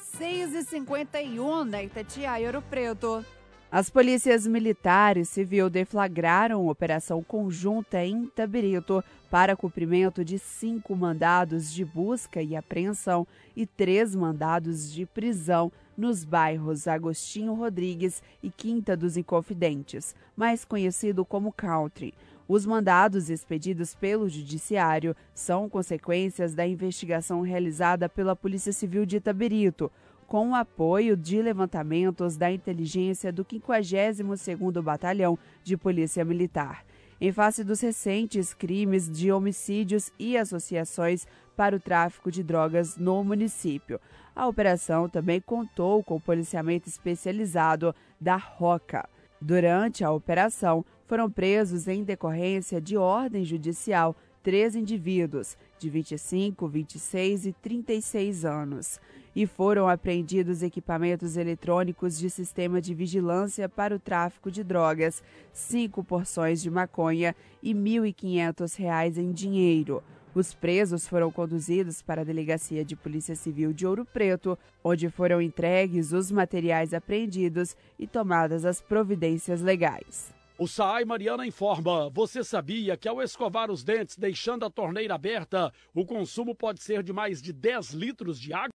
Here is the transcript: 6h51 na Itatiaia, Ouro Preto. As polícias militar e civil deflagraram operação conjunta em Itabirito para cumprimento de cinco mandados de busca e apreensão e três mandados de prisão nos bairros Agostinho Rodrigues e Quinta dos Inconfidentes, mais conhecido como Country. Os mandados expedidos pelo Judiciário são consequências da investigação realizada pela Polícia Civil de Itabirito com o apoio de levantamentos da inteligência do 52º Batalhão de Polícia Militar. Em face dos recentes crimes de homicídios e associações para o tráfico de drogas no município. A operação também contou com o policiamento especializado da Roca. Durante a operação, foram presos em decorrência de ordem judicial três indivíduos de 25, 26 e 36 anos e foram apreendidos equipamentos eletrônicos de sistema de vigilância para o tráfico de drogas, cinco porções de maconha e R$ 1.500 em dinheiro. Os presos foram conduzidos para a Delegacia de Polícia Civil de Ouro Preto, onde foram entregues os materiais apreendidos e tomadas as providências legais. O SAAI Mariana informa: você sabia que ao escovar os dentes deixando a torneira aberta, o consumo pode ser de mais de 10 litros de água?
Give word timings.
6h51 0.00 1.64
na 1.64 1.82
Itatiaia, 1.82 2.46
Ouro 2.46 2.62
Preto. 2.62 3.24
As 3.70 3.88
polícias 3.88 4.46
militar 4.46 5.16
e 5.16 5.24
civil 5.24 5.70
deflagraram 5.70 6.66
operação 6.66 7.22
conjunta 7.22 8.04
em 8.04 8.24
Itabirito 8.24 9.04
para 9.30 9.54
cumprimento 9.54 10.24
de 10.24 10.40
cinco 10.40 10.96
mandados 10.96 11.72
de 11.72 11.84
busca 11.84 12.42
e 12.42 12.56
apreensão 12.56 13.24
e 13.54 13.64
três 13.64 14.12
mandados 14.12 14.92
de 14.92 15.06
prisão 15.06 15.70
nos 15.96 16.24
bairros 16.24 16.88
Agostinho 16.88 17.54
Rodrigues 17.54 18.22
e 18.42 18.50
Quinta 18.50 18.96
dos 18.96 19.16
Inconfidentes, 19.16 20.16
mais 20.34 20.64
conhecido 20.64 21.24
como 21.24 21.52
Country. 21.52 22.12
Os 22.52 22.66
mandados 22.66 23.30
expedidos 23.30 23.94
pelo 23.94 24.28
Judiciário 24.28 25.14
são 25.32 25.68
consequências 25.68 26.52
da 26.52 26.66
investigação 26.66 27.42
realizada 27.42 28.08
pela 28.08 28.34
Polícia 28.34 28.72
Civil 28.72 29.06
de 29.06 29.18
Itabirito 29.18 29.88
com 30.26 30.50
o 30.50 30.54
apoio 30.56 31.16
de 31.16 31.40
levantamentos 31.40 32.36
da 32.36 32.50
inteligência 32.50 33.32
do 33.32 33.44
52º 33.44 34.82
Batalhão 34.82 35.38
de 35.62 35.76
Polícia 35.76 36.24
Militar. 36.24 36.84
Em 37.20 37.30
face 37.30 37.62
dos 37.62 37.80
recentes 37.80 38.52
crimes 38.52 39.08
de 39.08 39.30
homicídios 39.30 40.12
e 40.18 40.36
associações 40.36 41.28
para 41.54 41.76
o 41.76 41.80
tráfico 41.80 42.32
de 42.32 42.42
drogas 42.42 42.96
no 42.96 43.22
município. 43.22 44.00
A 44.34 44.48
operação 44.48 45.08
também 45.08 45.40
contou 45.40 46.02
com 46.02 46.16
o 46.16 46.20
policiamento 46.20 46.88
especializado 46.88 47.94
da 48.20 48.34
Roca. 48.34 49.08
Durante 49.40 50.04
a 50.04 50.12
operação, 50.12 50.84
foram 51.06 51.30
presos 51.30 51.88
em 51.88 52.04
decorrência 52.04 52.80
de 52.80 52.96
ordem 52.96 53.44
judicial 53.44 54.14
três 54.42 54.74
indivíduos 54.74 55.56
de 55.78 55.88
25, 55.88 56.68
26 56.68 57.46
e 57.46 57.52
36 57.52 58.44
anos 58.44 59.00
e 59.34 59.46
foram 59.46 59.88
apreendidos 59.88 60.62
equipamentos 60.62 61.36
eletrônicos 61.36 62.18
de 62.18 62.28
sistema 62.28 62.80
de 62.80 62.94
vigilância 62.94 63.68
para 63.68 63.94
o 63.94 63.98
tráfico 63.98 64.50
de 64.50 64.64
drogas, 64.64 65.22
cinco 65.52 66.02
porções 66.02 66.60
de 66.60 66.70
maconha 66.70 67.34
e 67.62 67.72
R$ 67.72 67.78
1.500 67.78 69.18
em 69.18 69.32
dinheiro. 69.32 70.02
Os 70.32 70.54
presos 70.54 71.08
foram 71.08 71.30
conduzidos 71.32 72.02
para 72.02 72.20
a 72.20 72.24
Delegacia 72.24 72.84
de 72.84 72.94
Polícia 72.94 73.34
Civil 73.34 73.72
de 73.72 73.84
Ouro 73.84 74.04
Preto, 74.04 74.56
onde 74.82 75.10
foram 75.10 75.42
entregues 75.42 76.12
os 76.12 76.30
materiais 76.30 76.94
apreendidos 76.94 77.76
e 77.98 78.06
tomadas 78.06 78.64
as 78.64 78.80
providências 78.80 79.60
legais. 79.60 80.32
O 80.56 80.68
SAAI 80.68 81.04
Mariana 81.04 81.44
informa: 81.46 82.08
você 82.10 82.44
sabia 82.44 82.96
que 82.96 83.08
ao 83.08 83.20
escovar 83.20 83.70
os 83.72 83.82
dentes 83.82 84.16
deixando 84.16 84.64
a 84.64 84.70
torneira 84.70 85.14
aberta, 85.14 85.72
o 85.92 86.04
consumo 86.04 86.54
pode 86.54 86.80
ser 86.80 87.02
de 87.02 87.12
mais 87.12 87.42
de 87.42 87.52
10 87.52 87.90
litros 87.94 88.38
de 88.38 88.52
água? 88.52 88.68